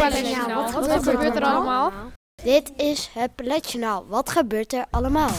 Wat 0.00 1.02
gebeurt 1.02 1.36
er 1.36 1.44
allemaal? 1.44 1.92
Dit 2.42 2.72
is 2.76 3.10
het 3.12 3.34
Paletjournaal. 3.34 4.06
Wat 4.06 4.30
gebeurt 4.30 4.72
er 4.72 4.86
allemaal? 4.90 5.30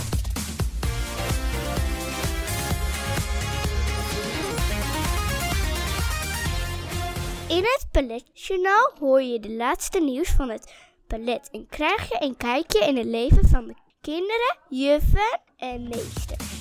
In 7.47 7.63
het 7.63 7.85
Paletjournaal 7.91 8.91
hoor 8.99 9.21
je 9.21 9.39
de 9.39 9.51
laatste 9.51 9.99
nieuws 9.99 10.29
van 10.29 10.49
het 10.49 10.73
palet 11.07 11.49
en 11.51 11.67
krijg 11.67 12.09
je 12.09 12.17
een 12.19 12.37
kijkje 12.37 12.85
in 12.85 12.97
het 12.97 13.05
leven 13.05 13.47
van 13.47 13.67
de 13.67 13.75
kinderen, 14.01 14.57
juffen 14.69 15.39
en 15.57 15.83
meesters. 15.83 16.59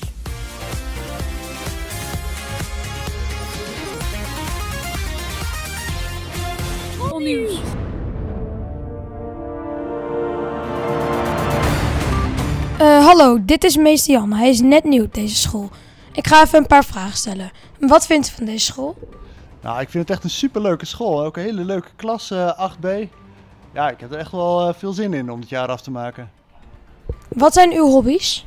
Nieuws. 7.19 7.80
Uh, 12.81 13.05
hallo, 13.07 13.45
dit 13.45 13.65
is 13.65 13.77
meester 13.77 14.15
Jan. 14.15 14.33
Hij 14.33 14.49
is 14.49 14.61
net 14.61 14.85
nieuw 14.85 15.05
op 15.05 15.15
deze 15.15 15.37
school. 15.37 15.69
Ik 16.13 16.27
ga 16.27 16.43
even 16.43 16.59
een 16.59 16.67
paar 16.67 16.85
vragen 16.85 17.17
stellen. 17.17 17.51
Wat 17.79 18.07
vindt 18.07 18.29
u 18.29 18.33
van 18.33 18.45
deze 18.45 18.65
school? 18.65 18.97
Nou, 19.63 19.81
ik 19.81 19.89
vind 19.89 20.09
het 20.09 20.17
echt 20.17 20.25
een 20.25 20.31
superleuke 20.31 20.87
school. 20.87 21.25
Ook 21.25 21.37
een 21.37 21.43
hele 21.43 21.65
leuke 21.65 21.89
klas, 21.97 22.31
uh, 22.31 22.71
8B. 22.71 22.89
Ja, 23.73 23.91
ik 23.91 24.01
heb 24.01 24.13
er 24.13 24.19
echt 24.19 24.33
wel 24.33 24.69
uh, 24.69 24.75
veel 24.75 24.93
zin 24.93 25.15
in 25.15 25.31
om 25.31 25.41
het 25.41 25.49
jaar 25.49 25.69
af 25.69 25.81
te 25.81 25.91
maken. 25.91 26.31
Wat 27.29 27.53
zijn 27.53 27.73
uw 27.73 27.87
hobby's? 27.87 28.47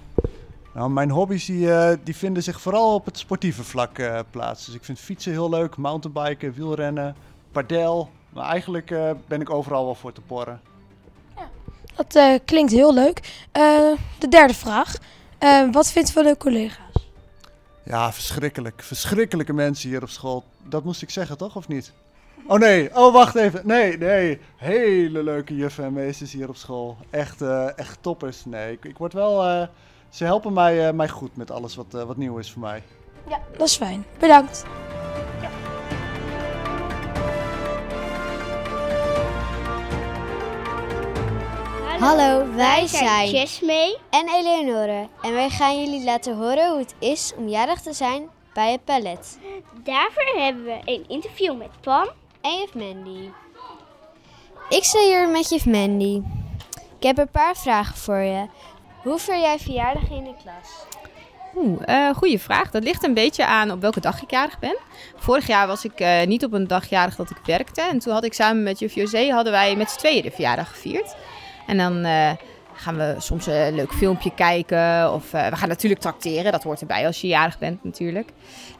Nou, 0.73 0.90
mijn 0.90 1.09
hobby's 1.09 1.45
die, 1.45 1.70
die 2.04 2.16
vinden 2.16 2.44
zich 2.44 2.62
vooral 2.62 2.94
op 2.94 3.06
het 3.06 3.18
sportieve 3.18 3.64
vlak 3.64 4.23
plaats. 4.31 4.66
Dus 4.66 4.75
ik 4.75 4.84
vind 4.84 5.00
fietsen 5.00 5.31
heel 5.31 5.50
leuk, 5.50 5.78
mountainbiken, 5.78 6.53
wielrennen, 6.53 7.16
padel. 7.52 8.09
Maar 8.30 8.45
eigenlijk 8.45 8.95
ben 9.28 9.42
ik 9.42 9.50
overal 9.50 9.86
wel 9.86 9.95
voor 9.95 10.14
te 10.14 10.22
porren. 10.22 10.62
Dat 11.95 12.41
klinkt 12.45 12.72
heel 12.72 12.94
leuk. 12.94 13.19
de 14.19 14.27
derde 14.30 14.53
vraag. 14.53 14.95
wat 15.72 15.91
vindt 15.91 16.11
van 16.11 16.25
uw 16.25 16.35
collega's? 16.35 17.08
Ja, 17.83 18.13
verschrikkelijk. 18.13 18.83
Verschrikkelijke 18.83 19.53
mensen 19.53 19.89
hier 19.89 20.02
op 20.02 20.09
school. 20.09 20.44
Dat 20.63 20.83
moest 20.83 21.02
ik 21.02 21.09
zeggen, 21.09 21.38
toch? 21.38 21.55
Of 21.55 21.67
niet? 21.67 21.91
Oh 22.47 22.59
nee, 22.59 22.95
oh 22.95 23.13
wacht 23.13 23.35
even. 23.35 23.61
Nee, 23.63 23.97
nee. 23.97 24.39
Hele 24.55 25.23
leuke 25.23 25.55
juffen 25.55 25.83
en 25.83 25.94
meesters 25.94 26.31
hier 26.31 26.50
op 26.50 26.55
school. 26.55 26.97
Echt, 27.09 27.41
echt 27.75 27.97
toppers. 28.02 28.45
Nee, 28.45 28.72
ik, 28.72 28.85
ik 28.85 28.97
word 28.97 29.13
wel 29.13 29.67
ze 30.13 30.23
helpen 30.23 30.53
mij, 30.53 30.88
uh, 30.88 30.94
mij 30.94 31.09
goed 31.09 31.35
met 31.35 31.52
alles 31.52 31.75
wat, 31.75 31.85
uh, 31.95 32.03
wat 32.03 32.17
nieuw 32.17 32.38
is 32.38 32.52
voor 32.52 32.61
mij. 32.61 32.83
Ja, 33.30 33.39
dat 33.57 33.67
is 33.67 33.75
fijn. 33.75 34.05
Bedankt. 34.19 34.63
Hallo, 42.04 42.54
wij 42.56 42.88
zijn 42.88 43.30
Jesmee 43.30 43.98
en 44.09 44.28
Eleonore. 44.28 45.08
En 45.22 45.34
wij 45.34 45.50
gaan 45.50 45.80
jullie 45.84 46.04
laten 46.04 46.36
horen 46.36 46.70
hoe 46.70 46.80
het 46.80 46.96
is 47.00 47.34
om 47.38 47.48
jarig 47.48 47.82
te 47.82 47.94
zijn 47.94 48.30
bij 48.54 48.72
het 48.72 48.84
palet. 48.84 49.40
Daarvoor 49.84 50.42
hebben 50.42 50.64
we 50.64 50.80
een 50.86 51.06
interview 51.08 51.58
met 51.58 51.70
Pam 51.81 52.09
en 52.42 52.58
juf 52.58 52.74
Mandy. 52.74 53.30
Ik 54.70 54.84
sta 54.84 55.00
hier 55.00 55.30
met 55.30 55.50
juf 55.50 55.66
Mandy. 55.66 56.22
Ik 57.00 57.04
heb 57.04 57.18
een 57.18 57.31
paar 57.31 57.56
vragen 57.56 57.96
voor 57.96 58.20
je. 58.20 58.46
Hoe 59.04 59.20
vier 59.20 59.40
jij 59.40 59.59
verjaardag 59.59 60.09
in 60.09 60.24
de 60.24 60.34
klas? 60.44 60.86
Oeh, 61.56 61.81
uh, 61.86 62.16
goede 62.16 62.40
vraag. 62.40 62.72
Dat 62.72 62.84
ligt 62.84 63.04
een 63.04 63.14
beetje 63.14 63.46
aan 63.46 63.72
op 63.72 63.81
welke 63.81 64.00
dag 64.00 64.22
ik 64.22 64.31
jarig 64.31 64.59
ben. 64.59 64.78
Vorig 65.16 65.48
jaar 65.48 65.68
was 65.68 65.86
ik 65.86 66.00
uh, 66.00 66.24
niet 66.24 66.46
op 66.46 66.54
een 66.54 66.68
dag 66.68 66.90
jarig 66.90 67.16
dat 67.16 67.30
ik 67.30 67.38
werkte. 67.46 67.81
En 67.81 68.00
toen 68.00 68.13
had 68.13 68.24
ik 68.24 68.34
samen 68.34 68.63
met 68.63 68.80
juf 68.80 68.94
José, 68.94 69.30
hadden 69.30 69.53
wij 69.53 69.75
met 69.75 69.90
z'n 69.90 69.97
tweeën 69.97 70.22
de 70.22 70.31
verjaardag 70.31 70.69
gevierd. 70.69 71.16
En 71.68 71.78
dan 71.78 72.06
uh, 72.06 72.31
gaan 72.74 72.97
we 72.97 73.16
soms 73.18 73.46
een 73.46 73.75
leuk 73.75 73.94
filmpje 73.94 74.34
kijken. 74.34 75.13
Of 75.13 75.31
we 75.31 75.50
gaan 75.53 75.69
natuurlijk 75.69 76.01
tracteren. 76.01 76.51
Dat 76.51 76.63
hoort 76.63 76.81
erbij 76.81 77.06
als 77.06 77.22
je 77.22 77.28
jarig 77.28 77.59
bent 77.59 77.84
natuurlijk. 77.84 78.29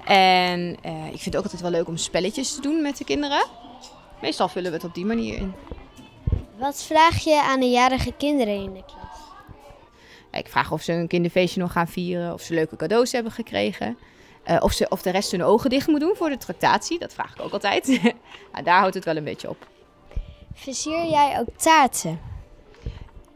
En 0.06 0.70
ik 0.84 1.22
vind 1.22 1.26
het 1.26 1.36
ook 1.36 1.44
altijd 1.44 1.62
wel 1.62 1.72
leuk 1.72 1.88
om 1.88 1.98
spelletjes 1.98 2.56
te 2.56 2.62
doen 2.62 2.82
met 2.82 2.98
de 2.98 3.04
kinderen. 3.04 3.46
Meestal 4.22 4.48
vullen 4.48 4.72
we 4.72 4.78
het 4.78 4.86
op 4.86 4.94
die 4.94 5.06
manier 5.06 5.36
in. 5.36 5.54
Wat 6.58 6.84
vraag 6.84 7.24
je 7.24 7.42
aan 7.44 7.60
de 7.60 7.70
jarige 7.70 8.14
kinderen 8.18 8.54
in 8.54 8.74
de 8.74 8.84
klas? 8.86 9.04
Ik 10.32 10.48
vraag 10.48 10.72
of 10.72 10.82
ze 10.82 10.94
een 10.94 11.08
kinderfeestje 11.08 11.60
nog 11.60 11.72
gaan 11.72 11.88
vieren, 11.88 12.34
of 12.34 12.42
ze 12.42 12.54
leuke 12.54 12.76
cadeaus 12.76 13.12
hebben 13.12 13.32
gekregen. 13.32 13.98
Uh, 14.48 14.58
of, 14.60 14.72
ze, 14.72 14.86
of 14.90 15.02
de 15.02 15.10
rest 15.10 15.32
hun 15.32 15.44
ogen 15.44 15.70
dicht 15.70 15.88
moet 15.88 16.00
doen 16.00 16.16
voor 16.16 16.30
de 16.30 16.38
tractatie. 16.38 17.00
Dat 17.00 17.14
vraag 17.14 17.34
ik 17.34 17.42
ook 17.42 17.52
altijd. 17.52 17.88
nou, 18.52 18.64
daar 18.64 18.80
houdt 18.80 18.96
het 18.96 19.06
wel 19.06 19.18
een 19.18 19.24
beetje 19.24 19.50
op. 19.50 19.68
Versier 20.54 21.06
jij 21.06 21.40
ook 21.40 21.58
taarten? 21.58 22.20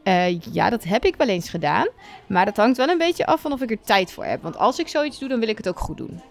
Uh, 0.07 0.41
ja, 0.41 0.69
dat 0.69 0.83
heb 0.83 1.05
ik 1.05 1.15
wel 1.15 1.27
eens 1.27 1.49
gedaan. 1.49 1.87
Maar 2.27 2.45
dat 2.45 2.57
hangt 2.57 2.77
wel 2.77 2.89
een 2.89 2.97
beetje 2.97 3.25
af 3.25 3.41
van 3.41 3.51
of 3.51 3.61
ik 3.61 3.71
er 3.71 3.81
tijd 3.81 4.11
voor 4.11 4.25
heb. 4.25 4.41
Want 4.41 4.57
als 4.57 4.79
ik 4.79 4.87
zoiets 4.87 5.19
doe, 5.19 5.29
dan 5.29 5.39
wil 5.39 5.49
ik 5.49 5.57
het 5.57 5.67
ook 5.67 5.79
goed 5.79 5.97
doen. 5.97 6.21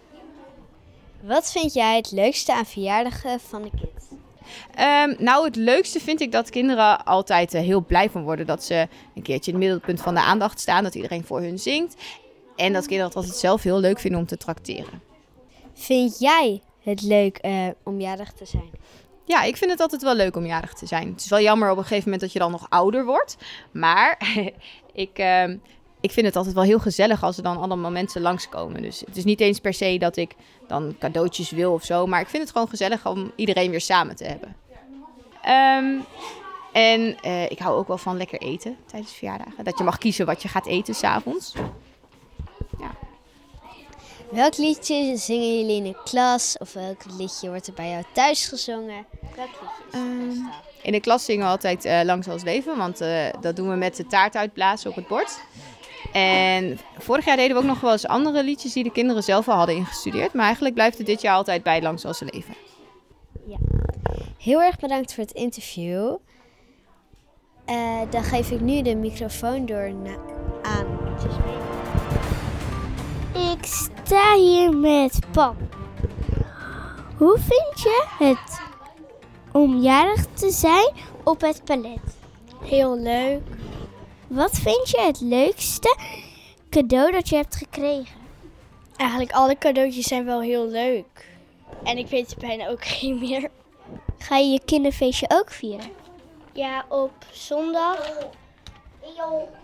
Wat 1.20 1.52
vind 1.52 1.74
jij 1.74 1.96
het 1.96 2.10
leukste 2.12 2.54
aan 2.54 2.66
verjaardagen 2.66 3.40
van 3.40 3.62
de 3.62 3.70
kids? 3.70 4.06
Um, 4.78 5.24
nou, 5.24 5.44
het 5.44 5.56
leukste 5.56 6.00
vind 6.00 6.20
ik 6.20 6.32
dat 6.32 6.50
kinderen 6.50 7.04
altijd 7.04 7.54
uh, 7.54 7.60
heel 7.60 7.84
blij 7.84 8.10
van 8.10 8.22
worden. 8.22 8.46
Dat 8.46 8.64
ze 8.64 8.88
een 9.14 9.22
keertje 9.22 9.52
in 9.52 9.56
het 9.56 9.66
middelpunt 9.66 10.00
van 10.00 10.14
de 10.14 10.20
aandacht 10.20 10.60
staan. 10.60 10.82
Dat 10.82 10.94
iedereen 10.94 11.24
voor 11.24 11.40
hun 11.40 11.58
zingt. 11.58 11.96
En 12.56 12.72
dat 12.72 12.86
kinderen 12.86 13.06
het 13.06 13.16
altijd 13.16 13.36
zelf 13.36 13.62
heel 13.62 13.80
leuk 13.80 13.98
vinden 13.98 14.20
om 14.20 14.26
te 14.26 14.36
trakteren. 14.36 15.02
Vind 15.74 16.18
jij 16.18 16.62
het 16.82 17.02
leuk 17.02 17.38
uh, 17.42 17.66
om 17.82 18.00
jarig 18.00 18.32
te 18.32 18.44
zijn? 18.44 18.70
Ja, 19.26 19.42
ik 19.42 19.56
vind 19.56 19.70
het 19.70 19.80
altijd 19.80 20.02
wel 20.02 20.14
leuk 20.14 20.36
om 20.36 20.46
jarig 20.46 20.72
te 20.72 20.86
zijn. 20.86 21.08
Het 21.08 21.20
is 21.20 21.28
wel 21.28 21.40
jammer 21.40 21.70
op 21.70 21.76
een 21.76 21.82
gegeven 21.82 22.04
moment 22.04 22.20
dat 22.20 22.32
je 22.32 22.38
dan 22.38 22.50
nog 22.50 22.66
ouder 22.68 23.04
wordt. 23.04 23.36
Maar 23.70 24.18
ik, 24.92 25.18
uh, 25.18 25.48
ik 26.00 26.10
vind 26.10 26.26
het 26.26 26.36
altijd 26.36 26.54
wel 26.54 26.64
heel 26.64 26.78
gezellig 26.78 27.22
als 27.22 27.36
er 27.36 27.42
dan 27.42 27.56
allemaal 27.56 27.90
mensen 27.90 28.20
langskomen. 28.20 28.82
Dus 28.82 29.00
het 29.06 29.16
is 29.16 29.24
niet 29.24 29.40
eens 29.40 29.58
per 29.58 29.74
se 29.74 29.98
dat 29.98 30.16
ik 30.16 30.34
dan 30.66 30.96
cadeautjes 30.98 31.50
wil 31.50 31.72
of 31.72 31.84
zo. 31.84 32.06
Maar 32.06 32.20
ik 32.20 32.28
vind 32.28 32.42
het 32.42 32.52
gewoon 32.52 32.68
gezellig 32.68 33.06
om 33.06 33.32
iedereen 33.36 33.70
weer 33.70 33.80
samen 33.80 34.16
te 34.16 34.24
hebben. 34.24 34.56
Um, 35.48 36.04
en 36.72 37.16
uh, 37.24 37.50
ik 37.50 37.58
hou 37.58 37.76
ook 37.78 37.88
wel 37.88 37.98
van 37.98 38.16
lekker 38.16 38.40
eten 38.40 38.76
tijdens 38.86 39.12
verjaardagen. 39.12 39.64
Dat 39.64 39.78
je 39.78 39.84
mag 39.84 39.98
kiezen 39.98 40.26
wat 40.26 40.42
je 40.42 40.48
gaat 40.48 40.66
eten 40.66 40.94
s'avonds. 40.94 41.54
Ja. 42.78 42.90
Welk 44.30 44.56
liedje 44.56 45.16
zingen 45.16 45.58
jullie 45.58 45.76
in 45.76 45.82
de 45.84 46.02
klas? 46.04 46.56
Of 46.58 46.72
welk 46.72 47.04
liedje 47.18 47.48
wordt 47.48 47.66
er 47.66 47.72
bij 47.72 47.90
jou 47.90 48.04
thuis 48.12 48.46
gezongen? 48.46 49.06
Um, 49.94 50.50
In 50.82 50.92
de 50.92 51.00
klas 51.00 51.24
zingen 51.24 51.44
we 51.44 51.50
altijd 51.50 51.84
uh, 51.84 52.00
Lang 52.04 52.24
zal 52.24 52.38
leven. 52.44 52.76
Want 52.76 53.02
uh, 53.02 53.26
dat 53.40 53.56
doen 53.56 53.68
we 53.68 53.76
met 53.76 53.96
de 53.96 54.06
taart 54.06 54.36
uitblazen 54.36 54.90
op 54.90 54.96
het 54.96 55.06
bord. 55.06 55.40
En 56.12 56.78
vorig 56.98 57.24
jaar 57.24 57.36
deden 57.36 57.56
we 57.56 57.62
ook 57.62 57.68
nog 57.68 57.80
wel 57.80 57.92
eens 57.92 58.06
andere 58.06 58.42
liedjes 58.42 58.72
die 58.72 58.84
de 58.84 58.92
kinderen 58.92 59.22
zelf 59.22 59.48
al 59.48 59.56
hadden 59.56 59.76
ingestudeerd. 59.76 60.32
Maar 60.32 60.44
eigenlijk 60.44 60.74
blijft 60.74 60.98
het 60.98 61.06
dit 61.06 61.20
jaar 61.20 61.34
altijd 61.34 61.62
bij 61.62 61.82
Lang 61.82 62.00
Ze 62.00 62.28
Leven. 62.30 62.54
Ja. 63.46 63.56
Heel 64.38 64.62
erg 64.62 64.78
bedankt 64.78 65.14
voor 65.14 65.24
het 65.24 65.32
interview. 65.32 66.16
Uh, 67.66 68.00
dan 68.10 68.22
geef 68.22 68.50
ik 68.50 68.60
nu 68.60 68.82
de 68.82 68.96
microfoon 68.96 69.66
door 69.66 69.94
aan 70.62 70.86
Ik 73.52 73.64
sta 73.64 74.34
hier 74.34 74.76
met 74.76 75.18
Pam. 75.32 75.56
Hoe 77.16 77.38
vind 77.38 77.82
je 77.82 78.06
het 78.18 78.65
om 79.56 79.80
jarig 79.80 80.26
te 80.34 80.50
zijn 80.50 80.92
op 81.24 81.40
het 81.40 81.64
palet? 81.64 82.16
Heel 82.64 82.98
leuk. 82.98 83.42
Wat 84.26 84.50
vind 84.50 84.90
je 84.90 85.00
het 85.00 85.20
leukste 85.20 85.96
cadeau 86.70 87.12
dat 87.12 87.28
je 87.28 87.36
hebt 87.36 87.56
gekregen? 87.56 88.16
Eigenlijk 88.96 89.32
alle 89.32 89.58
cadeautjes 89.58 90.06
zijn 90.06 90.24
wel 90.24 90.40
heel 90.40 90.66
leuk. 90.66 91.28
En 91.82 91.98
ik 91.98 92.06
weet 92.06 92.36
bijna 92.38 92.68
ook 92.68 92.84
geen 92.94 93.18
meer. 93.18 93.50
Ga 94.18 94.36
je 94.36 94.48
je 94.48 94.60
kinderfeestje 94.64 95.26
ook 95.28 95.50
vieren? 95.50 95.90
Ja, 96.52 96.84
op 96.88 97.12
zondag. 97.30 98.28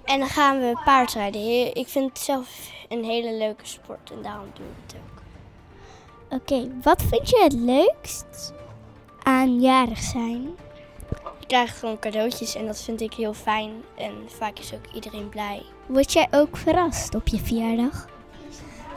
En 0.04 0.18
dan 0.18 0.28
gaan 0.28 0.60
we 0.60 0.80
paardrijden. 0.84 1.74
Ik 1.74 1.88
vind 1.88 2.08
het 2.08 2.18
zelf 2.18 2.70
een 2.88 3.04
hele 3.04 3.32
leuke 3.32 3.66
sport 3.66 4.10
en 4.10 4.22
daarom 4.22 4.50
doen 4.54 4.66
we 4.66 4.82
het 4.86 4.94
ook. 4.96 5.22
Oké, 6.40 6.54
okay, 6.54 6.72
wat 6.82 7.02
vind 7.02 7.28
je 7.28 7.40
het 7.42 7.52
leukst 7.52 8.52
aan 9.22 9.60
jarig 9.60 10.02
zijn? 10.02 10.50
Je 11.38 11.46
krijgt 11.46 11.78
gewoon 11.78 11.98
cadeautjes 11.98 12.54
en 12.54 12.66
dat 12.66 12.80
vind 12.80 13.00
ik 13.00 13.14
heel 13.14 13.34
fijn. 13.34 13.70
En 13.96 14.12
vaak 14.38 14.58
is 14.58 14.72
ook 14.74 14.94
iedereen 14.94 15.28
blij. 15.28 15.62
Word 15.86 16.12
jij 16.12 16.28
ook 16.30 16.56
verrast 16.56 17.14
op 17.14 17.28
je 17.28 17.38
verjaardag? 17.38 18.06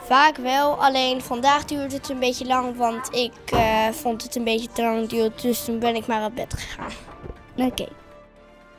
Vaak 0.05 0.37
wel, 0.37 0.83
alleen 0.83 1.21
vandaag 1.21 1.65
duurt 1.65 1.91
het 1.91 2.09
een 2.09 2.19
beetje 2.19 2.45
lang, 2.45 2.77
want 2.77 3.15
ik 3.15 3.33
uh, 3.53 3.87
vond 3.91 4.23
het 4.23 4.35
een 4.35 4.43
beetje 4.43 4.69
te 4.73 4.81
lang. 4.81 5.31
Dus 5.41 5.65
toen 5.65 5.79
ben 5.79 5.95
ik 5.95 6.07
maar 6.07 6.25
op 6.25 6.35
bed 6.35 6.53
gegaan. 6.53 6.91
Oké. 7.57 7.65
Okay. 7.65 7.89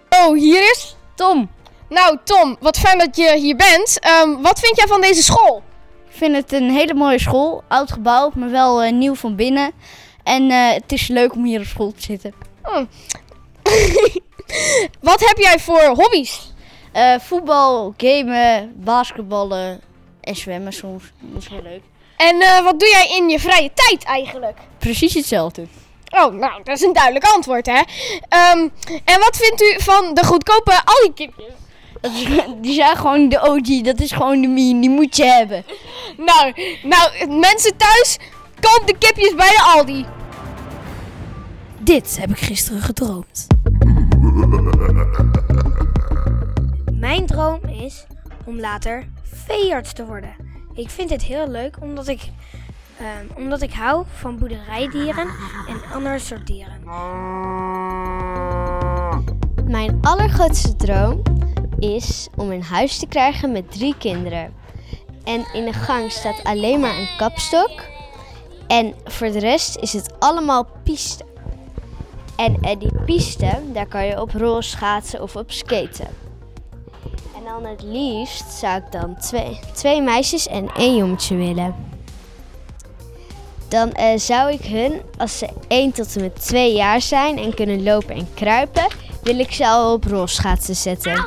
Oh, 0.09 0.35
hier 0.35 0.71
is 0.71 0.97
Tom. 1.15 1.51
Nou, 1.89 2.19
Tom, 2.25 2.57
wat 2.61 2.79
fijn 2.79 2.99
dat 2.99 3.17
je 3.17 3.37
hier 3.37 3.57
bent. 3.57 3.99
Um, 4.23 4.43
wat 4.43 4.61
vind 4.61 4.77
jij 4.77 4.87
van 4.87 5.01
deze 5.01 5.23
school? 5.23 5.63
Ik 6.09 6.17
vind 6.17 6.37
het 6.37 6.53
een 6.53 6.71
hele 6.71 6.95
mooie 6.95 7.19
school. 7.19 7.63
Oud 7.69 7.93
gebouw, 7.93 8.31
maar 8.35 8.51
wel 8.51 8.85
uh, 8.85 8.93
nieuw 8.93 9.15
van 9.15 9.37
binnen. 9.37 9.73
En 10.27 10.51
uh, 10.51 10.73
het 10.73 10.93
is 10.93 11.09
leuk 11.09 11.35
om 11.35 11.45
hier 11.45 11.61
op 11.61 11.67
school 11.67 11.93
te 11.93 12.03
zitten. 12.03 12.33
Hmm. 12.63 12.89
Wat 15.11 15.21
heb 15.21 15.39
jij 15.39 15.59
voor 15.59 15.83
hobby's? 15.83 16.53
Eh, 16.93 17.15
voetbal, 17.19 17.95
gamen, 17.97 18.73
basketballen 18.77 19.81
en 20.21 20.37
zwemmen 20.37 20.73
soms. 20.73 21.05
Dat 21.21 21.43
is 21.43 21.49
heel 21.49 21.63
leuk. 21.63 21.83
En 22.17 22.41
eh, 22.41 22.63
wat 22.63 22.81
doe 22.81 22.89
jij 22.89 23.17
in 23.17 23.29
je 23.29 23.39
vrije 23.39 23.71
tijd 23.75 24.05
eigenlijk? 24.05 24.59
Precies 24.79 25.15
hetzelfde. 25.15 25.67
Oh, 26.11 26.35
nou, 26.35 26.63
dat 26.63 26.77
is 26.77 26.83
een 26.83 26.93
duidelijk 26.93 27.25
antwoord, 27.25 27.67
hè? 27.67 27.81
Ehm, 28.29 28.69
en 29.05 29.19
wat 29.19 29.37
vindt 29.37 29.63
u 29.63 29.83
van 29.83 30.15
de 30.15 30.25
goedkope 30.25 30.83
is, 32.03 32.27
die 32.61 32.75
zijn 32.75 32.97
gewoon 32.97 33.29
de 33.29 33.41
OG. 33.41 33.83
Dat 33.83 34.01
is 34.01 34.13
gewoon 34.13 34.41
de 34.41 34.49
meme. 34.49 34.81
Die 34.81 34.91
moet 34.91 35.17
je 35.17 35.25
hebben. 35.25 35.65
Nou, 36.17 36.53
nou, 36.83 37.29
mensen 37.29 37.77
thuis, 37.77 38.19
koop 38.61 38.83
de 38.87 38.95
kipjes 38.99 39.35
bij 39.35 39.49
de 39.49 39.73
Aldi. 39.75 40.07
Dit 41.79 42.17
heb 42.21 42.31
ik 42.31 42.39
gisteren 42.39 42.81
gedroomd. 42.81 43.47
Mijn 46.93 47.27
droom 47.27 47.61
is 47.65 48.07
om 48.45 48.61
later 48.61 49.09
veearts 49.23 49.93
te 49.93 50.07
worden. 50.07 50.35
Ik 50.75 50.91
vind 50.91 51.09
dit 51.09 51.23
heel 51.23 51.49
leuk 51.49 51.77
omdat 51.81 52.09
ik, 52.09 52.21
ehm, 52.99 53.43
omdat 53.43 53.63
ik 53.63 53.73
hou 53.73 54.05
van 54.15 54.39
boerderijdieren 54.39 55.29
en 55.69 55.81
andere 55.95 56.19
soort 56.19 56.47
dieren. 56.47 56.81
Mijn 59.65 59.99
allergrootste 60.01 60.77
droom 60.77 61.23
is 61.79 62.29
om 62.37 62.51
een 62.51 62.63
huis 62.63 62.99
te 62.99 63.07
krijgen 63.07 63.53
met 63.53 63.71
drie 63.71 63.95
kinderen. 63.99 64.53
En 65.25 65.47
in 65.53 65.65
de 65.65 65.73
gang 65.73 66.11
staat 66.11 66.45
alleen 66.45 66.81
maar 66.81 66.99
een 66.99 67.17
kapstok. 67.17 67.71
En 68.67 68.95
voor 69.05 69.31
de 69.31 69.39
rest 69.39 69.77
is 69.77 69.93
het 69.93 70.15
allemaal 70.19 70.67
piste. 70.83 71.25
En 72.37 72.57
eh, 72.61 72.79
die 72.79 73.03
piste, 73.05 73.63
daar 73.73 73.87
kan 73.87 74.07
je 74.07 74.21
op 74.21 74.31
rolschaatsen 74.31 75.23
of 75.23 75.37
op 75.37 75.53
skaten. 75.53 76.09
En 77.37 77.45
dan 77.45 77.65
het 77.65 77.83
liefst 77.83 78.53
zou 78.53 78.77
ik 78.77 78.93
dan 78.93 79.17
twee, 79.17 79.61
twee 79.75 80.03
meisjes 80.03 80.47
en 80.47 80.69
één 80.75 80.97
jongetje 80.97 81.37
willen. 81.37 81.75
Dan 83.69 83.93
eh, 83.93 84.19
zou 84.19 84.53
ik 84.53 84.65
hun, 84.65 85.03
als 85.19 85.39
ze 85.39 85.49
1 85.69 85.93
tot 85.93 86.17
en 86.17 86.23
met 86.23 86.43
2 86.43 86.75
jaar 86.75 87.01
zijn 87.01 87.39
en 87.39 87.55
kunnen 87.55 87.83
lopen 87.83 88.15
en 88.15 88.35
kruipen, 88.35 88.87
wil 89.23 89.39
ik 89.39 89.53
ze 89.53 89.69
al 89.69 89.93
op 89.93 90.05
rolschaatsen 90.05 90.77
zetten. 90.77 91.25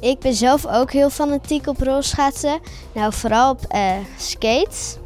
Ik 0.00 0.18
ben 0.18 0.34
zelf 0.34 0.66
ook 0.66 0.92
heel 0.92 1.10
fanatiek 1.10 1.66
op 1.66 1.80
rolschaatsen. 1.80 2.60
Nou, 2.92 3.12
vooral 3.12 3.50
op 3.50 3.64
eh, 3.68 3.96
skates. 4.18 4.96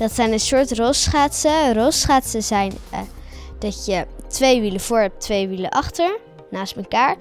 Dat 0.00 0.12
zijn 0.12 0.32
een 0.32 0.40
soort 0.40 0.78
rolschaatsen. 0.78 1.74
Rolschaatsen 1.74 2.42
zijn 2.42 2.72
eh, 2.90 3.00
dat 3.58 3.86
je 3.86 4.06
twee 4.28 4.60
wielen 4.60 4.80
voor 4.80 5.00
hebt, 5.00 5.20
twee 5.20 5.48
wielen 5.48 5.70
achter, 5.70 6.18
naast 6.50 6.76
elkaar. 6.76 7.16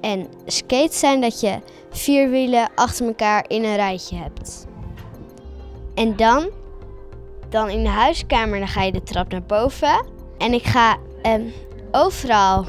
En 0.00 0.28
skates 0.46 0.98
zijn 0.98 1.20
dat 1.20 1.40
je 1.40 1.58
vier 1.90 2.30
wielen 2.30 2.70
achter 2.74 3.06
elkaar 3.06 3.44
in 3.48 3.64
een 3.64 3.76
rijtje 3.76 4.16
hebt. 4.16 4.66
En 5.94 6.16
dan, 6.16 6.50
dan 7.48 7.68
in 7.68 7.82
de 7.82 7.88
huiskamer, 7.88 8.58
dan 8.58 8.68
ga 8.68 8.82
je 8.82 8.92
de 8.92 9.02
trap 9.02 9.30
naar 9.30 9.42
boven. 9.42 10.06
En 10.38 10.52
ik 10.52 10.64
ga 10.64 10.96
ehm, 11.22 11.46
overal 11.90 12.66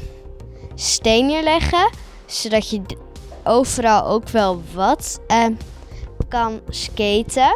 steen 0.76 1.26
neerleggen, 1.26 1.90
zodat 2.26 2.70
je 2.70 2.82
overal 3.44 4.06
ook 4.06 4.30
wel 4.30 4.62
wat 4.74 5.20
ehm, 5.28 5.54
kan 6.28 6.62
skaten. 6.70 7.56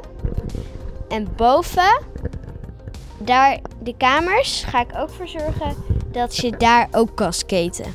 En 1.07 1.27
boven, 1.36 2.01
daar 3.18 3.59
de 3.80 3.95
kamers, 3.98 4.63
ga 4.63 4.80
ik 4.80 4.89
ook 4.98 5.09
voor 5.09 5.27
zorgen 5.27 5.75
dat 6.12 6.38
je 6.38 6.57
daar 6.57 6.88
ook 6.92 7.15
kan 7.15 7.33
skaten. 7.33 7.94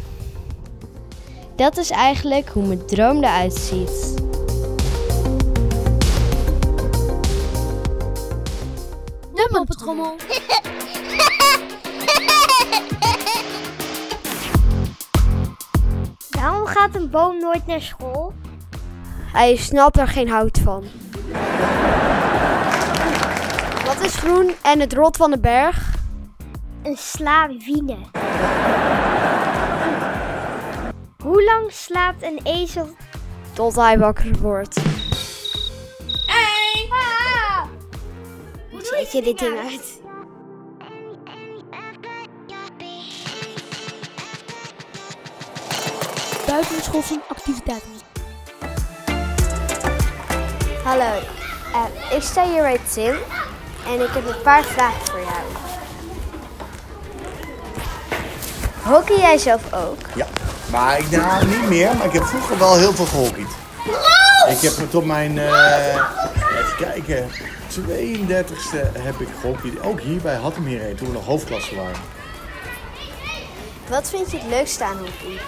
Dat 1.56 1.76
is 1.76 1.91
eigenlijk 1.91 2.49
hoe 2.49 2.67
mijn 2.67 2.87
droom 2.87 3.17
eruit 3.17 3.55
ziet. 3.55 4.17
De 9.35 9.49
moppetrommel. 9.53 10.17
Waarom 16.41 16.67
gaat 16.67 16.94
een 16.94 17.11
boom 17.11 17.38
nooit 17.38 17.67
naar 17.67 17.82
school? 17.82 18.32
Hij 19.32 19.56
snapt 19.56 19.99
er 19.99 20.08
geen 20.08 20.29
hout 20.29 20.58
van. 20.58 20.85
Wat 24.03 24.11
is 24.11 24.17
groen 24.17 24.55
en 24.63 24.81
het 24.81 24.93
rot 24.93 25.17
van 25.17 25.31
de 25.31 25.41
berg? 25.41 25.95
Een 26.83 26.97
slavine. 26.97 27.97
Hoe 31.23 31.45
lang 31.45 31.73
slaapt 31.73 32.23
een 32.23 32.41
ezel? 32.43 32.89
Tot 33.53 33.77
hij 33.77 33.99
wakker 33.99 34.39
wordt. 34.41 34.81
Hoe 38.71 38.81
zet 38.83 39.13
je 39.13 39.23
dit 39.23 39.39
ding 39.39 39.59
uit? 39.59 40.01
Buitenschoolse 46.47 47.21
activiteiten. 47.29 47.91
Hallo, 50.85 51.19
eh, 51.73 52.17
ik 52.17 52.23
sta 52.23 52.45
hier 52.45 52.63
bij 52.63 52.79
Tim 52.93 53.15
en 53.87 54.00
ik 54.00 54.08
heb 54.12 54.26
een 54.29 54.43
paar 54.43 54.64
vragen 54.64 55.06
voor 55.06 55.20
jou. 55.20 55.73
Hockey 58.82 59.19
jij 59.19 59.38
zelf 59.38 59.73
ook? 59.73 59.99
Ja, 60.14 60.26
maar 60.70 60.99
ik 60.99 61.11
nou 61.11 61.46
niet 61.46 61.69
meer, 61.69 61.96
maar 61.96 62.06
ik 62.06 62.12
heb 62.12 62.25
vroeger 62.25 62.58
wel 62.58 62.76
heel 62.76 62.93
veel 62.93 63.05
gehockeyd. 63.05 63.49
Ik 64.49 64.61
heb 64.61 64.90
tot 64.90 65.05
mijn, 65.05 65.38
eh, 65.38 65.94
even 66.58 66.76
kijken, 66.79 67.29
32e 67.69 68.90
heb 68.99 69.20
ik 69.20 69.29
gehockeyd. 69.40 69.82
Ook 69.82 70.00
hier 70.00 70.20
bij 70.20 70.34
Hattem 70.34 70.64
hierheen, 70.64 70.96
toen 70.96 71.06
we 71.06 71.12
nog 71.12 71.26
hoofdklasse 71.26 71.76
waren. 71.76 72.00
Wat 73.88 74.11
vind 74.11 74.31
je 74.31 74.38
het 74.38 74.46
leukste 74.49 74.84
aan 74.84 74.99
hockey? 74.99 75.40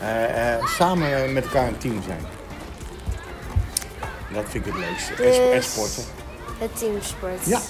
Eh, 0.00 0.54
eh, 0.54 0.66
samen 0.66 1.32
met 1.32 1.44
elkaar 1.44 1.66
een 1.66 1.78
team 1.78 2.02
zijn. 2.06 2.26
Dat 4.32 4.44
vind 4.48 4.66
ik 4.66 4.72
het 4.72 4.80
leukste. 4.80 5.14
Dus- 5.14 5.52
en 5.52 5.62
sporten. 5.62 6.15
Het 6.58 6.78
teamsport. 6.78 7.46
Ja. 7.46 7.60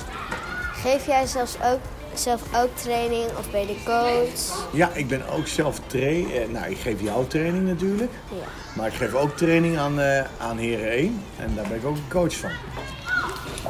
Geef 0.73 1.07
jij 1.07 1.26
zelfs 1.26 1.57
ook, 1.64 1.81
zelf 2.14 2.43
ook 2.57 2.76
training 2.76 3.25
of 3.38 3.50
ben 3.50 3.61
je 3.61 3.66
de 3.66 3.83
coach? 3.85 4.69
Ja, 4.73 4.90
ik 4.95 5.09
ben 5.09 5.28
ook 5.28 5.47
zelf 5.47 5.81
trainer. 5.87 6.50
nou, 6.50 6.71
ik 6.71 6.78
geef 6.78 7.00
jou 7.00 7.26
training 7.26 7.66
natuurlijk. 7.66 8.12
Ja. 8.28 8.47
Maar 8.75 8.87
ik 8.87 8.95
geef 8.95 9.14
ook 9.14 9.37
training 9.37 9.78
aan, 9.78 10.00
eh 10.00 10.25
aan 10.38 10.59
Heren 10.59 10.90
1. 10.90 11.25
En 11.38 11.55
daar 11.55 11.69
ben 11.69 11.76
ik 11.76 11.85
ook 11.85 11.97
een 11.97 12.09
coach 12.09 12.37
van. 12.37 12.50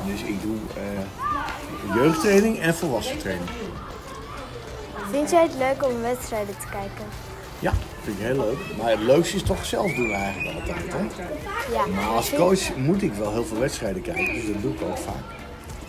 Dus 0.06 0.20
ik 0.22 0.42
doe 0.42 0.56
eh, 0.76 1.94
jeugdtraining 1.94 2.58
en 2.58 2.74
volwassen 2.74 3.18
training. 3.18 3.50
Vind 5.10 5.30
jij 5.30 5.42
het 5.42 5.54
leuk 5.58 5.84
om 5.84 6.00
wedstrijden 6.00 6.58
te 6.58 6.66
kijken? 6.70 7.04
Ja, 7.58 7.72
vind 8.02 8.18
ik 8.18 8.24
heel 8.24 8.36
leuk. 8.36 8.58
Maar 8.78 8.90
het 8.90 9.00
leukste 9.00 9.36
is 9.36 9.42
toch 9.42 9.64
zelf 9.64 9.94
doen 9.94 10.12
eigenlijk 10.12 10.54
altijd. 10.54 10.92
Hè? 10.92 11.24
Ja. 11.72 11.86
Maar 11.86 12.08
als 12.08 12.34
coach 12.34 12.76
moet 12.76 13.02
ik 13.02 13.12
wel 13.12 13.32
heel 13.32 13.44
veel 13.44 13.58
wedstrijden 13.58 14.02
kijken. 14.02 14.34
Dus 14.34 14.46
dat 14.46 14.62
doe 14.62 14.74
ik 14.74 14.82
ook 14.82 14.98
vaak. 14.98 15.24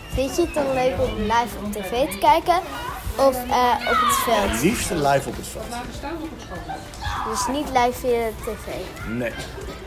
Vind 0.08 0.36
je 0.36 0.42
het 0.42 0.54
dan 0.54 0.74
leuk 0.74 0.94
om 1.00 1.22
live 1.22 1.58
op 1.64 1.72
tv 1.72 2.10
te 2.10 2.18
kijken 2.18 2.60
of 3.18 3.34
eh, 3.34 3.74
op 3.90 3.96
het 4.06 4.16
veld? 4.16 4.50
Het 4.50 4.62
liefste 4.62 4.94
live 4.94 5.28
op 5.28 5.36
het 5.36 5.46
veld. 5.46 5.64
Dus 7.30 7.46
niet 7.46 7.68
live 7.68 7.92
via 7.92 8.08
de 8.08 8.32
tv. 8.44 8.66
Nee. 9.08 9.32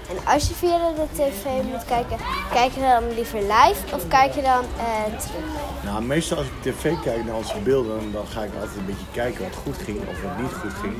En 0.09 0.33
als 0.33 0.47
je 0.47 0.53
via 0.53 0.77
de 0.77 1.05
tv 1.13 1.45
moet 1.71 1.85
kijken, 1.85 2.17
kijk 2.53 2.71
je 2.71 2.81
dan 2.81 3.13
liever 3.15 3.39
live 3.39 3.95
of 3.95 4.07
kijk 4.07 4.33
je 4.33 4.41
dan 4.41 4.63
eh, 4.77 5.19
terug? 5.19 5.45
Nou, 5.83 6.03
meestal 6.03 6.37
als 6.37 6.47
ik 6.47 6.73
tv 6.73 6.93
kijk 7.03 7.25
naar 7.25 7.35
onze 7.35 7.59
beelden, 7.63 8.11
dan 8.11 8.27
ga 8.27 8.43
ik 8.43 8.49
altijd 8.53 8.77
een 8.77 8.85
beetje 8.85 9.05
kijken 9.11 9.43
wat 9.43 9.55
goed 9.63 9.77
ging 9.77 9.97
of 9.97 10.21
wat 10.21 10.37
niet 10.37 10.53
goed 10.61 10.73
ging. 10.81 10.95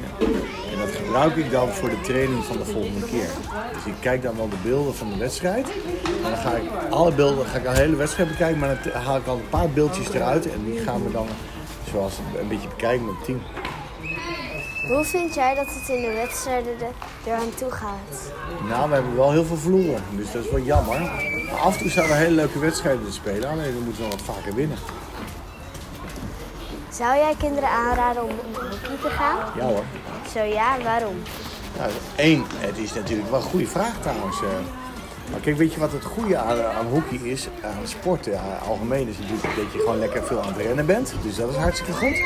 En 0.71 0.77
dat 0.77 0.95
gebruik 0.95 1.35
ik 1.35 1.51
dan 1.51 1.69
voor 1.69 1.89
de 1.89 2.01
training 2.01 2.43
van 2.43 2.57
de 2.57 2.65
volgende 2.65 3.05
keer. 3.05 3.29
Dus 3.73 3.85
ik 3.85 3.95
kijk 3.99 4.21
dan 4.21 4.37
wel 4.37 4.49
de 4.49 4.61
beelden 4.63 4.95
van 4.95 5.09
de 5.09 5.17
wedstrijd. 5.17 5.67
En 6.23 6.29
dan 6.29 6.37
ga 6.37 6.51
ik 6.51 6.69
alle 6.89 7.11
beelden, 7.11 7.45
ga 7.45 7.57
ik 7.57 7.65
al 7.65 7.73
de 7.73 7.79
hele 7.79 7.95
wedstrijd 7.95 8.29
bekijken, 8.29 8.59
maar 8.59 8.79
dan 8.83 9.01
haal 9.01 9.17
ik 9.17 9.27
al 9.27 9.35
een 9.35 9.49
paar 9.49 9.69
beeldjes 9.69 10.09
eruit. 10.13 10.51
En 10.51 10.65
die 10.65 10.79
gaan 10.79 11.03
we 11.03 11.11
dan 11.11 11.27
zoals 11.91 12.13
een 12.39 12.47
beetje 12.47 12.67
bekijken 12.67 13.05
met 13.05 13.15
het 13.15 13.25
team. 13.25 13.41
Hoe 14.87 15.03
vind 15.03 15.33
jij 15.33 15.55
dat 15.55 15.65
het 15.69 15.89
in 15.89 16.01
de 16.01 16.13
wedstrijden 16.13 16.73
er, 16.79 16.93
eraan 17.25 17.53
toe 17.55 17.71
gaat? 17.71 18.31
Nou, 18.67 18.89
we 18.89 18.95
hebben 18.95 19.15
wel 19.15 19.31
heel 19.31 19.45
veel 19.45 19.57
verloren, 19.57 20.03
dus 20.15 20.31
dat 20.31 20.43
is 20.43 20.51
wel 20.51 20.59
jammer. 20.59 20.99
Maar 21.51 21.59
af 21.59 21.73
en 21.73 21.81
toe 21.81 21.91
zijn 21.91 22.09
er 22.09 22.15
hele 22.15 22.35
leuke 22.35 22.59
wedstrijden 22.59 23.05
te 23.05 23.11
spelen, 23.11 23.49
alleen 23.49 23.73
we 23.73 23.83
moeten 23.83 24.01
wel 24.01 24.11
wat 24.11 24.35
vaker 24.35 24.55
winnen. 24.55 24.77
Zou 26.89 27.15
jij 27.15 27.35
kinderen 27.37 27.69
aanraden 27.69 28.23
om 28.23 28.29
op 28.29 28.55
hockey 28.55 28.97
te 29.01 29.09
gaan? 29.09 29.37
Ja 29.55 29.65
hoor. 29.65 29.83
Zo 30.33 30.43
ja, 30.43 30.77
waarom? 30.83 31.15
Nou, 31.77 31.91
één, 32.15 32.45
het 32.55 32.77
is 32.77 32.93
natuurlijk 32.93 33.29
wel 33.29 33.39
een 33.39 33.45
goede 33.45 33.67
vraag 33.67 34.01
trouwens. 34.01 34.37
Maar 35.31 35.39
kijk, 35.39 35.57
weet 35.57 35.73
je 35.73 35.79
wat 35.79 35.91
het 35.91 36.03
goede 36.03 36.37
aan, 36.37 36.61
aan 36.61 36.85
hockey 36.85 37.17
is? 37.17 37.47
Aan 37.63 37.87
sport 37.87 38.25
ja, 38.25 38.59
algemeen 38.67 39.07
is 39.07 39.17
natuurlijk 39.17 39.55
dat 39.55 39.73
je 39.73 39.79
gewoon 39.79 39.99
lekker 39.99 40.23
veel 40.23 40.41
aan 40.41 40.53
het 40.53 40.57
rennen 40.57 40.85
bent. 40.85 41.13
Dus 41.23 41.35
dat 41.35 41.49
is 41.49 41.55
hartstikke 41.55 41.93
goed. 41.93 42.19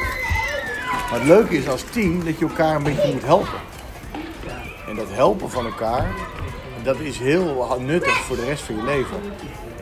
Maar 1.10 1.20
het 1.20 1.28
leuke 1.28 1.58
is 1.58 1.70
als 1.70 1.84
team 1.92 2.26
dat 2.26 2.40
je 2.40 2.48
elkaar 2.48 2.76
een 2.76 2.84
beetje 2.84 3.14
moet 3.14 3.26
helpen. 3.26 3.60
En 4.88 4.96
dat 4.96 5.08
helpen 5.10 5.50
van 5.50 5.66
elkaar, 5.66 6.14
dat 6.84 7.00
is 7.00 7.18
heel 7.18 7.78
nuttig 7.80 8.16
voor 8.16 8.36
de 8.36 8.46
rest 8.46 8.64
van 8.64 8.76
je 8.76 8.84
leven. 8.84 9.18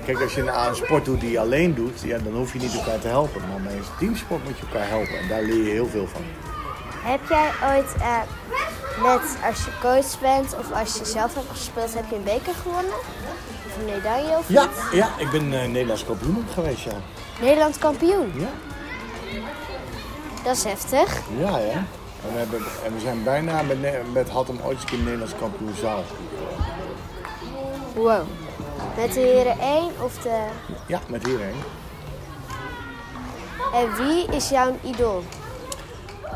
Kijk, 0.06 0.22
als 0.22 0.34
je 0.34 0.52
aan 0.52 0.70
een 0.70 0.76
sport 0.76 1.06
doet 1.06 1.20
die 1.20 1.32
je 1.32 1.40
alleen 1.40 1.74
doet, 1.74 2.02
ja, 2.02 2.18
dan 2.18 2.34
hoef 2.34 2.54
je 2.54 2.60
niet 2.60 2.74
elkaar 2.74 3.00
te 3.00 3.08
helpen. 3.08 3.42
Maar 3.50 3.62
bij 3.62 3.74
een 3.74 3.84
teamsport 4.00 4.44
moet 4.44 4.58
je 4.58 4.66
elkaar 4.66 4.88
helpen 4.88 5.20
en 5.20 5.28
daar 5.28 5.42
leer 5.42 5.64
je 5.64 5.72
heel 5.72 5.88
veel 5.88 6.08
van. 6.08 6.22
Heb 7.04 7.20
jij 7.30 7.50
ooit, 7.76 7.96
eh, 8.00 8.22
net 9.04 9.22
als 9.50 9.66
je 9.66 9.72
coach 9.82 10.20
bent 10.20 10.56
of 10.60 10.80
als 10.80 10.98
je 10.98 11.06
zelf 11.06 11.36
hebt 11.36 11.50
gespeeld, 11.50 11.94
heb 11.94 12.10
je 12.10 12.16
een 12.16 12.24
beker 12.24 12.54
gewonnen? 12.54 12.94
Of 13.68 13.78
een 13.80 13.86
medaille 13.86 14.38
of 14.38 14.44
Ja, 14.50 14.64
iets? 14.64 14.92
ja 14.92 15.10
ik 15.18 15.32
ben 15.32 15.54
eh, 15.62 15.68
Nederlands 15.68 16.06
kampioen 16.06 16.46
geweest, 16.54 16.82
ja. 16.84 16.92
Nederland 17.42 17.78
kampioen. 17.78 18.32
Ja, 18.36 18.48
Dat 20.44 20.56
is 20.56 20.64
heftig. 20.64 21.22
ja. 21.38 21.58
ja. 21.58 21.84
En, 22.28 22.32
we 22.34 22.38
hebben, 22.38 22.62
en 22.86 22.94
we 22.94 23.00
zijn 23.00 23.24
bijna 23.24 23.62
met, 23.62 24.12
met 24.14 24.30
Hattem 24.30 24.60
ooit 24.64 24.80
een 24.80 24.86
keer 24.86 24.98
Nederlands 25.00 25.34
kampioen 25.40 25.74
zaal. 25.82 26.04
Wow. 27.96 28.22
Met 28.98 29.14
de 29.14 29.20
heren 29.20 29.60
1 29.60 29.92
of 30.02 30.18
de... 30.18 30.44
Ja, 30.86 31.00
met 31.08 31.26
hierheen. 31.26 31.56
En 33.74 33.96
wie 33.96 34.26
is 34.26 34.50
jouw 34.50 34.76
idool? 34.84 35.24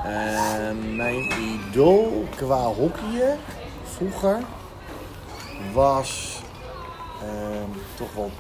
En 0.08 0.96
mijn 0.96 1.32
idool 1.40 2.28
qua 2.36 2.62
hockeyen 2.64 3.40
vroeger 3.84 4.40
was 5.74 6.42
ehm, 7.22 7.70
toch 7.96 8.14
wel, 8.14 8.32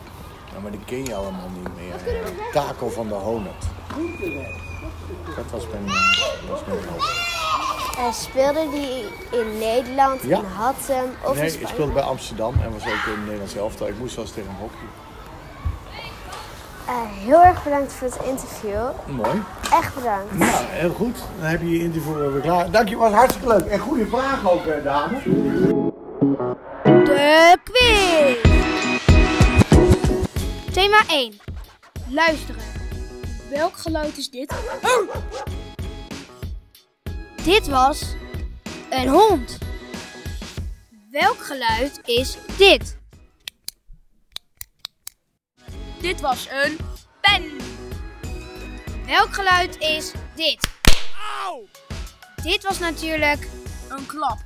ja, 0.53 0.59
maar 0.59 0.71
die 0.71 0.83
ken 0.85 1.05
je 1.05 1.15
allemaal 1.15 1.49
niet 1.55 1.75
meer. 1.75 1.95
Taco 2.51 2.89
van 2.89 3.07
der 3.07 3.17
Honert. 3.17 3.63
Dat 5.35 5.45
was 5.51 5.67
mijn, 5.71 5.85
was 6.49 6.59
mijn 6.65 8.13
speelde 8.13 8.69
die 8.69 9.03
in 9.39 9.57
Nederland, 9.57 10.21
Ja. 10.21 10.37
in 10.37 10.45
Hattem 10.45 11.15
of 11.23 11.35
Nee, 11.35 11.51
ik 11.59 11.67
speelde 11.67 11.91
bij 11.91 12.03
Amsterdam 12.03 12.53
en 12.61 12.71
was 12.71 12.81
ook 12.81 12.87
in 12.87 13.11
het 13.11 13.19
Nederlands 13.23 13.55
elftal. 13.55 13.87
Ik 13.87 13.97
moest 13.99 14.15
wel 14.15 14.25
eens 14.25 14.33
tegen 14.33 14.49
hem 14.49 14.59
hockey. 14.59 14.87
Eh, 16.87 16.93
heel 17.03 17.43
erg 17.43 17.63
bedankt 17.63 17.93
voor 17.93 18.07
het 18.07 18.19
interview. 18.25 18.89
Mooi. 19.05 19.43
Echt 19.71 19.95
bedankt. 19.95 20.33
Nou, 20.37 20.65
heel 20.65 20.89
goed. 20.89 21.17
Dan 21.39 21.49
heb 21.49 21.61
je 21.61 21.69
je 21.69 21.79
interview 21.79 22.31
weer 22.31 22.41
klaar. 22.41 22.71
Dank 22.71 22.89
je, 22.89 22.95
was 22.95 23.13
hartstikke 23.13 23.47
leuk. 23.47 23.65
En 23.65 23.79
goede 23.79 24.07
vraag 24.07 24.51
ook, 24.51 24.65
eh, 24.65 24.83
dames. 24.83 25.23
De 26.83 27.57
quiz. 27.63 28.41
Thema 30.73 31.01
1. 31.09 31.33
Luisteren. 32.09 32.61
Welk 33.49 33.77
geluid 33.77 34.17
is 34.17 34.29
dit? 34.29 34.53
Dit 37.43 37.67
was 37.67 38.15
een 38.89 39.07
hond. 39.07 39.57
Welk 41.11 41.37
geluid 41.37 42.01
is 42.05 42.37
dit? 42.57 42.96
Dit 46.07 46.21
was 46.21 46.47
een 46.49 46.77
pen. 47.21 47.57
Welk 49.05 49.33
geluid 49.33 49.77
is 49.79 50.11
dit? 50.35 50.69
Dit 52.43 52.63
was 52.63 52.79
natuurlijk 52.79 53.47
een 53.89 54.05
klap. 54.05 54.37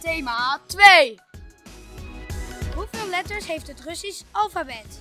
Thema 0.00 0.60
2. 0.66 1.20
Hoeveel 2.74 3.08
letters 3.08 3.46
heeft 3.46 3.66
het 3.66 3.80
Russisch 3.80 4.22
alfabet? 4.30 5.00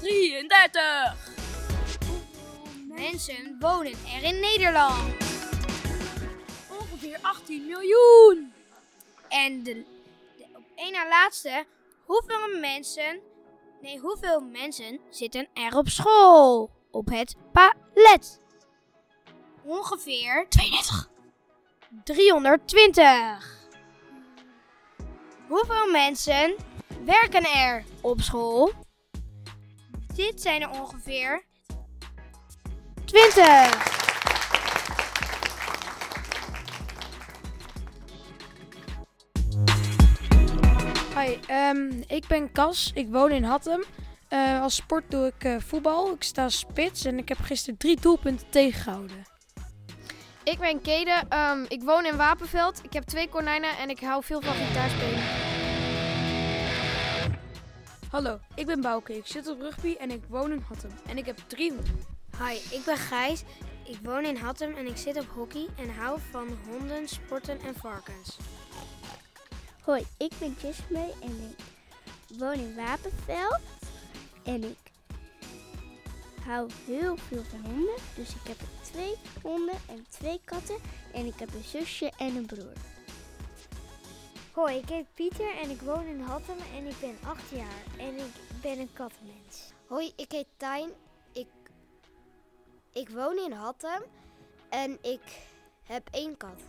33. 0.00 1.14
Hoeveel 1.98 2.84
mensen 2.86 3.56
wonen 3.60 3.92
er 3.92 4.22
in 4.22 4.40
Nederland? 4.40 5.14
Ongeveer 6.68 7.18
18 7.22 7.66
miljoen. 7.66 8.52
En 9.28 9.62
de, 9.62 9.84
de 10.36 10.44
op 10.54 10.64
één 10.74 10.92
na 10.92 11.08
laatste, 11.08 11.66
hoeveel 12.08 12.60
mensen, 12.60 13.20
nee, 13.80 13.98
hoeveel 13.98 14.40
mensen 14.40 15.00
zitten 15.10 15.48
er 15.54 15.76
op 15.76 15.88
school? 15.88 16.70
Op 16.90 17.08
het 17.08 17.36
palet? 17.52 18.40
Ongeveer 19.62 20.46
32. 20.48 21.10
320. 22.04 23.56
Hoeveel 25.48 25.90
mensen 25.90 26.56
werken 27.04 27.44
er 27.44 27.84
op 28.00 28.20
school? 28.20 28.72
Dit 30.14 30.40
zijn 30.40 30.62
er 30.62 30.70
ongeveer 30.70 31.44
20. 33.04 33.97
Hoi, 41.18 41.38
ehm, 41.46 42.02
ik 42.06 42.26
ben 42.26 42.52
Cas. 42.52 42.90
Ik 42.94 43.08
woon 43.08 43.30
in 43.30 43.44
Hattem. 43.44 43.84
Eh, 44.28 44.62
als 44.62 44.74
sport 44.74 45.10
doe 45.10 45.26
ik 45.26 45.44
eh, 45.44 45.56
voetbal. 45.58 46.12
Ik 46.12 46.22
sta 46.22 46.48
spits 46.48 47.04
en 47.04 47.18
ik 47.18 47.28
heb 47.28 47.38
gisteren 47.38 47.78
drie 47.78 48.00
doelpunten 48.00 48.50
tegengehouden. 48.50 49.26
Ik 50.44 50.58
ben 50.58 50.80
Kede, 50.80 51.22
ehm, 51.28 51.64
ik 51.68 51.82
woon 51.82 52.06
in 52.06 52.16
Wapenveld. 52.16 52.80
Ik 52.84 52.92
heb 52.92 53.04
twee 53.04 53.28
konijnen 53.28 53.78
en 53.78 53.90
ik 53.90 54.00
hou 54.00 54.24
veel 54.24 54.40
van 54.40 54.54
gitaarspelen. 54.54 55.20
Hallo, 58.10 58.38
ik 58.54 58.66
ben 58.66 58.80
Bouke. 58.80 59.16
Ik 59.16 59.26
zit 59.26 59.48
op 59.48 59.60
rugby 59.60 59.96
en 59.98 60.10
ik 60.10 60.22
woon 60.28 60.52
in 60.52 60.64
Hattem. 60.68 60.90
En 61.08 61.18
ik 61.18 61.26
heb 61.26 61.38
drie 61.46 61.72
honden. 61.72 62.04
Hi, 62.38 62.76
ik 62.76 62.82
ben 62.84 62.96
Gijs. 62.96 63.42
Ik 63.84 63.98
woon 64.02 64.24
in 64.24 64.36
Hattem 64.36 64.74
en 64.74 64.86
ik 64.86 64.96
zit 64.96 65.18
op 65.18 65.26
hockey 65.34 65.66
en 65.76 65.90
hou 65.94 66.18
van 66.30 66.48
honden, 66.68 67.08
sporten 67.08 67.60
en 67.60 67.74
varkens. 67.74 68.36
Hoi, 69.88 70.06
ik 70.18 70.32
ben 70.38 70.56
Jesme 70.60 71.12
en 71.20 71.50
ik 71.50 71.64
woon 72.38 72.52
in 72.52 72.74
Wapenveld. 72.76 73.60
En 74.44 74.64
ik 74.64 74.78
hou 76.44 76.70
heel 76.86 77.16
veel 77.16 77.42
van 77.42 77.60
honden. 77.60 77.94
Dus 78.14 78.28
ik 78.28 78.46
heb 78.48 78.56
twee 78.82 79.14
honden 79.42 79.74
en 79.88 80.06
twee 80.08 80.40
katten. 80.44 80.76
En 81.12 81.26
ik 81.26 81.34
heb 81.38 81.54
een 81.54 81.64
zusje 81.64 82.12
en 82.18 82.36
een 82.36 82.46
broer. 82.46 82.72
Hoi, 84.52 84.76
ik 84.76 84.88
heet 84.88 85.14
Pieter 85.14 85.56
en 85.56 85.70
ik 85.70 85.80
woon 85.80 86.06
in 86.06 86.20
Hattem 86.20 86.58
en 86.76 86.86
ik 86.86 87.00
ben 87.00 87.16
8 87.24 87.50
jaar 87.50 87.84
en 87.98 88.16
ik 88.16 88.60
ben 88.62 88.78
een 88.78 88.92
kattenmens. 88.92 89.72
Hoi, 89.86 90.12
ik 90.16 90.32
heet 90.32 90.48
Tijn. 90.56 90.90
Ik, 91.32 91.48
ik 92.92 93.08
woon 93.08 93.38
in 93.38 93.52
Hattem 93.52 94.02
en 94.68 94.98
ik 95.02 95.48
heb 95.82 96.08
één 96.10 96.36
kat. 96.36 96.60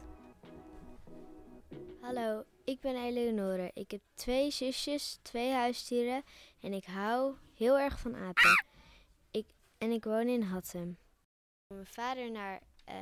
Hallo, 2.01 2.43
ik 2.69 2.79
ben 2.79 2.95
Eleonore. 2.95 3.71
Ik 3.73 3.91
heb 3.91 4.01
twee 4.13 4.51
zusjes, 4.51 5.19
twee 5.21 5.51
huisdieren 5.51 6.23
en 6.61 6.73
ik 6.73 6.85
hou 6.85 7.35
heel 7.55 7.79
erg 7.79 7.99
van 7.99 8.15
apen. 8.15 8.65
Ik, 9.31 9.45
en 9.77 9.91
ik 9.91 10.03
woon 10.03 10.27
in 10.27 10.41
Hattem. 10.41 10.97
Toen 11.67 11.77
mijn 11.77 11.85
vader 11.85 12.31
naar 12.31 12.61
eh, 12.85 12.95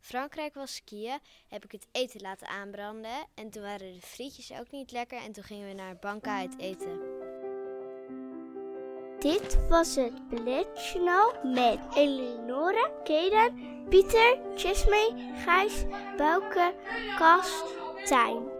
Frankrijk 0.00 0.54
was 0.54 0.74
skiën, 0.74 1.18
heb 1.48 1.64
ik 1.64 1.72
het 1.72 1.86
eten 1.92 2.20
laten 2.20 2.48
aanbranden. 2.48 3.26
En 3.34 3.50
toen 3.50 3.62
waren 3.62 3.92
de 3.92 4.00
frietjes 4.00 4.52
ook 4.52 4.70
niet 4.70 4.90
lekker 4.90 5.18
en 5.18 5.32
toen 5.32 5.44
gingen 5.44 5.68
we 5.68 5.74
naar 5.74 5.96
Banka 5.96 6.38
uit 6.38 6.58
eten. 6.58 7.00
Dit 9.18 9.68
was 9.68 9.94
het 9.94 10.28
Balletjournaal 10.28 11.32
met 11.44 11.78
Eleonore, 11.94 12.92
Keden, 13.04 13.54
Pieter, 13.88 14.38
Jesme, 14.56 15.32
Gijs, 15.44 15.84
Bouke, 16.16 16.74
Kas, 17.18 17.62
Tijn. 18.04 18.55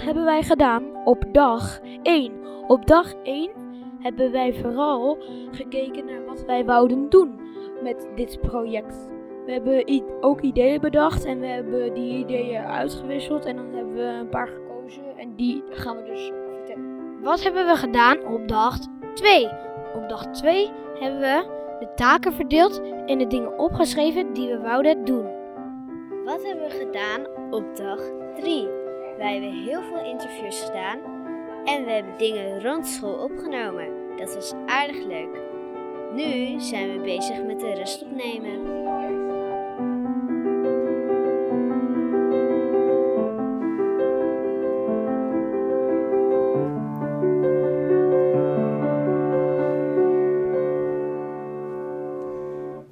Wat 0.00 0.08
hebben 0.08 0.24
wij 0.24 0.42
gedaan 0.42 0.84
op 1.04 1.24
dag 1.32 1.80
1? 2.02 2.32
Op 2.66 2.86
dag 2.86 3.14
1 3.22 3.50
hebben 3.98 4.32
wij 4.32 4.54
vooral 4.54 5.18
gekeken 5.50 6.04
naar 6.04 6.24
wat 6.24 6.44
wij 6.44 6.64
wouden 6.64 7.08
doen 7.08 7.40
met 7.82 8.08
dit 8.14 8.40
project. 8.40 9.08
We 9.46 9.52
hebben 9.52 10.04
ook 10.20 10.40
ideeën 10.40 10.80
bedacht 10.80 11.24
en 11.24 11.40
we 11.40 11.46
hebben 11.46 11.94
die 11.94 12.18
ideeën 12.18 12.64
uitgewisseld 12.64 13.44
en 13.44 13.56
dan 13.56 13.74
hebben 13.74 13.94
we 13.94 14.02
een 14.02 14.28
paar 14.28 14.46
gekozen 14.48 15.02
en 15.16 15.34
die 15.36 15.62
gaan 15.70 15.96
we 15.96 16.02
dus 16.02 16.32
vertellen. 16.56 17.20
Wat 17.22 17.42
hebben 17.42 17.66
we 17.66 17.76
gedaan 17.76 18.24
op 18.24 18.48
dag 18.48 18.78
2? 19.14 19.48
Op 19.94 20.08
dag 20.08 20.26
2 20.26 20.70
hebben 20.98 21.20
we 21.20 21.46
de 21.80 21.88
taken 21.94 22.32
verdeeld 22.32 22.82
en 23.06 23.18
de 23.18 23.26
dingen 23.26 23.58
opgeschreven 23.58 24.32
die 24.32 24.48
we 24.48 24.58
wouden 24.58 25.04
doen. 25.04 25.26
Wat 26.24 26.42
hebben 26.44 26.64
we 26.64 26.70
gedaan 26.70 27.26
op 27.50 27.76
dag 27.76 28.00
3? 28.34 28.79
Wij 29.20 29.32
hebben 29.32 29.62
heel 29.64 29.82
veel 29.82 30.04
interviews 30.04 30.60
gedaan 30.60 30.98
en 31.64 31.84
we 31.84 31.90
hebben 31.90 32.18
dingen 32.18 32.62
rond 32.62 32.86
school 32.86 33.14
opgenomen. 33.14 34.16
Dat 34.16 34.34
was 34.34 34.52
aardig 34.66 35.04
leuk. 35.06 35.40
Nu 36.12 36.60
zijn 36.60 36.92
we 36.92 37.00
bezig 37.02 37.42
met 37.42 37.60
de 37.60 37.74
rest 37.74 38.02
opnemen. 38.02 38.78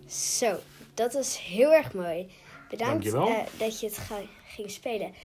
Zo, 0.06 0.56
dat 0.94 1.12
was 1.12 1.46
heel 1.46 1.72
erg 1.72 1.94
mooi. 1.94 2.30
Bedankt 2.68 3.14
eh, 3.14 3.38
dat 3.58 3.80
je 3.80 3.86
het 3.86 4.10
ging 4.44 4.70
spelen. 4.70 5.27